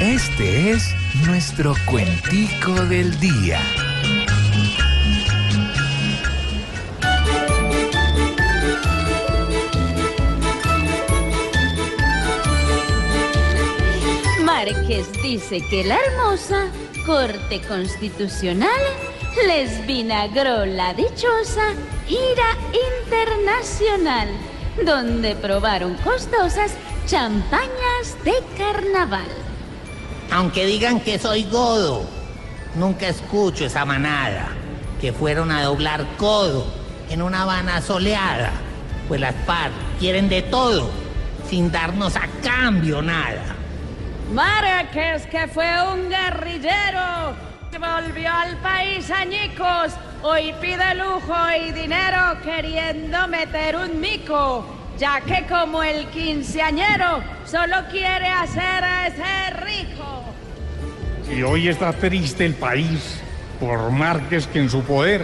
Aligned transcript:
Este 0.00 0.70
es 0.70 0.94
nuestro 1.26 1.74
cuentico 1.84 2.72
del 2.86 3.20
día. 3.20 3.60
Márquez 14.42 15.12
dice 15.22 15.60
que 15.68 15.84
la 15.84 15.98
hermosa 15.98 16.70
Corte 17.04 17.60
Constitucional 17.68 18.70
les 19.46 19.86
vinagró 19.86 20.64
la 20.64 20.94
dichosa 20.94 21.74
gira 22.06 22.56
internacional, 23.04 24.28
donde 24.82 25.36
probaron 25.36 25.92
costosas 25.96 26.72
champañas 27.06 28.16
de 28.24 28.32
carnaval. 28.56 29.39
Aunque 30.32 30.66
digan 30.66 31.00
que 31.00 31.18
soy 31.18 31.44
godo, 31.44 32.04
nunca 32.76 33.08
escucho 33.08 33.64
esa 33.64 33.84
manada 33.84 34.48
que 35.00 35.12
fueron 35.12 35.50
a 35.50 35.62
doblar 35.64 36.06
codo 36.16 36.66
en 37.08 37.22
una 37.22 37.42
Habana 37.42 37.82
soleada, 37.82 38.52
pues 39.08 39.20
las 39.20 39.34
FARC 39.44 39.72
quieren 39.98 40.28
de 40.28 40.42
todo 40.42 40.90
sin 41.48 41.72
darnos 41.72 42.14
a 42.14 42.28
cambio 42.42 43.02
nada. 43.02 43.56
Márquez, 44.32 45.26
que 45.26 45.48
fue 45.48 45.68
un 45.92 46.08
guerrillero, 46.08 47.34
volvió 47.80 48.30
al 48.32 48.56
país 48.58 49.10
añicos, 49.10 49.94
hoy 50.22 50.54
pide 50.60 50.94
lujo 50.94 51.34
y 51.60 51.72
dinero 51.72 52.36
queriendo 52.44 53.26
meter 53.26 53.74
un 53.74 54.00
mico, 54.00 54.64
ya 54.96 55.20
que 55.22 55.44
como 55.46 55.82
el 55.82 56.06
quinceañero 56.08 57.22
solo 57.44 57.76
quiere 57.90 58.28
hacer 58.28 58.84
a 58.84 59.06
ese 59.08 59.50
rico. 59.64 59.89
Y 61.34 61.42
hoy 61.42 61.68
está 61.68 61.92
triste 61.92 62.44
el 62.44 62.54
país 62.54 63.20
por 63.60 63.90
Márquez 63.90 64.46
que 64.46 64.58
en 64.58 64.68
su 64.68 64.82
poder 64.82 65.22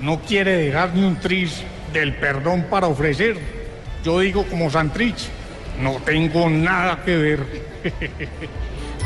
no 0.00 0.20
quiere 0.20 0.56
dejar 0.56 0.94
ni 0.94 1.02
un 1.02 1.16
tris 1.16 1.62
del 1.92 2.14
perdón 2.16 2.66
para 2.68 2.88
ofrecer. 2.88 3.38
Yo 4.04 4.20
digo 4.20 4.44
como 4.44 4.70
Santrich, 4.70 5.28
no 5.80 5.94
tengo 6.04 6.48
nada 6.50 7.02
que 7.04 7.16
ver. 7.16 7.46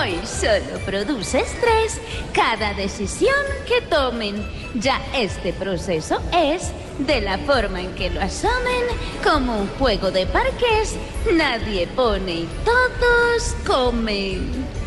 Hoy 0.00 0.18
solo 0.24 0.78
produce 0.86 1.40
estrés 1.40 2.00
cada 2.32 2.72
decisión 2.74 3.34
que 3.68 3.82
tomen. 3.82 4.42
Ya 4.74 5.00
este 5.14 5.52
proceso 5.52 6.20
es 6.32 6.72
de 6.98 7.20
la 7.20 7.38
forma 7.38 7.82
en 7.82 7.94
que 7.94 8.10
lo 8.10 8.20
asomen 8.20 8.84
como 9.22 9.58
un 9.58 9.68
juego 9.78 10.10
de 10.10 10.26
parques. 10.26 10.96
Nadie 11.32 11.86
pone 11.88 12.32
y 12.32 12.48
todos 12.64 13.54
comen. 13.66 14.81